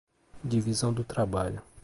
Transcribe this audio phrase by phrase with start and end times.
[0.43, 1.61] Divisão do trabalho